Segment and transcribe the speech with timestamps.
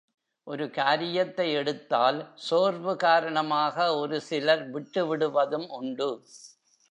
[0.47, 2.17] ஒரு காரியத்தை எடுத்தால்
[2.35, 6.09] சோர்வு காரணமாக ஒரு சிலர் விட்டுவிடுவதும் உண்டு.